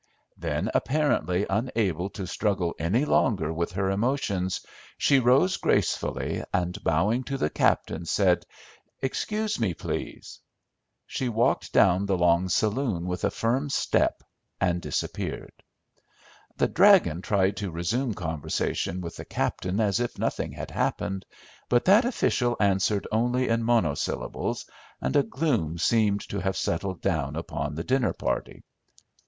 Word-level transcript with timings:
Then, 0.35 0.71
apparently 0.73 1.45
unable 1.47 2.09
to 2.09 2.25
struggle 2.25 2.73
any 2.79 3.05
longer 3.05 3.53
with 3.53 3.73
her 3.73 3.91
emotions, 3.91 4.65
she 4.97 5.19
rose 5.19 5.57
gracefully, 5.57 6.43
and, 6.51 6.83
bowing 6.83 7.23
to 7.25 7.37
the 7.37 7.51
captain, 7.51 8.07
said, 8.07 8.43
"Excuse 9.03 9.59
me, 9.59 9.75
please." 9.75 10.39
She 11.05 11.29
walked 11.29 11.71
down 11.71 12.07
the 12.07 12.17
long 12.17 12.49
saloon 12.49 13.05
with 13.05 13.23
a 13.23 13.29
firm 13.29 13.69
step, 13.69 14.23
and 14.59 14.81
disappeared. 14.81 15.51
The 16.57 16.67
"dragon" 16.67 17.21
tried 17.21 17.55
to 17.57 17.69
resume 17.69 18.15
conversation 18.15 19.01
with 19.01 19.17
the 19.17 19.25
captain 19.25 19.79
as 19.79 19.99
if 19.99 20.17
nothing 20.17 20.51
had 20.51 20.71
happened; 20.71 21.27
but 21.69 21.85
that 21.85 22.05
official 22.05 22.57
answered 22.59 23.05
only 23.11 23.49
in 23.49 23.61
monosyllables, 23.61 24.65
and 24.99 25.15
a 25.15 25.21
gloom 25.21 25.77
seemed 25.77 26.27
to 26.29 26.39
have 26.39 26.57
settled 26.57 27.01
down 27.03 27.35
upon 27.35 27.75
the 27.75 27.83
dinner 27.83 28.13
party. 28.13 28.63